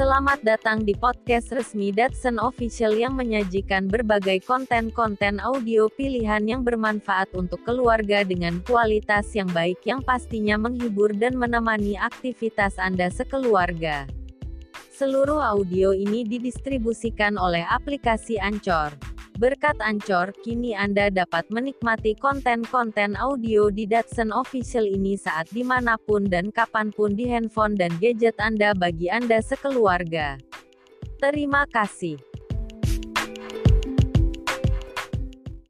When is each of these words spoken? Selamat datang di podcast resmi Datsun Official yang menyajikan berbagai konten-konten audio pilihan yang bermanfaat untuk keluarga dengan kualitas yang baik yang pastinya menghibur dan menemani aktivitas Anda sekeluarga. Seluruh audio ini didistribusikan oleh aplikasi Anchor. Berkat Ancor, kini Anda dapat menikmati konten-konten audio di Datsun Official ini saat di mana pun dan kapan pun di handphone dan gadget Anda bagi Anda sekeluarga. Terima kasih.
Selamat 0.00 0.40
datang 0.40 0.88
di 0.88 0.96
podcast 0.96 1.52
resmi 1.52 1.92
Datsun 1.92 2.40
Official 2.40 2.96
yang 2.96 3.20
menyajikan 3.20 3.84
berbagai 3.84 4.40
konten-konten 4.48 5.36
audio 5.44 5.92
pilihan 5.92 6.40
yang 6.48 6.64
bermanfaat 6.64 7.28
untuk 7.36 7.60
keluarga 7.68 8.24
dengan 8.24 8.64
kualitas 8.64 9.28
yang 9.36 9.52
baik 9.52 9.76
yang 9.84 10.00
pastinya 10.00 10.56
menghibur 10.56 11.12
dan 11.12 11.36
menemani 11.36 12.00
aktivitas 12.00 12.80
Anda 12.80 13.12
sekeluarga. 13.12 14.08
Seluruh 14.88 15.36
audio 15.36 15.92
ini 15.92 16.24
didistribusikan 16.24 17.36
oleh 17.36 17.68
aplikasi 17.68 18.40
Anchor. 18.40 18.96
Berkat 19.40 19.80
Ancor, 19.80 20.36
kini 20.44 20.76
Anda 20.76 21.08
dapat 21.08 21.48
menikmati 21.48 22.12
konten-konten 22.12 23.16
audio 23.16 23.72
di 23.72 23.88
Datsun 23.88 24.36
Official 24.36 24.84
ini 24.84 25.16
saat 25.16 25.48
di 25.48 25.64
mana 25.64 25.96
pun 25.96 26.28
dan 26.28 26.52
kapan 26.52 26.92
pun 26.92 27.16
di 27.16 27.24
handphone 27.24 27.72
dan 27.72 27.88
gadget 27.96 28.36
Anda 28.36 28.76
bagi 28.76 29.08
Anda 29.08 29.40
sekeluarga. 29.40 30.36
Terima 31.24 31.64
kasih. 31.72 32.29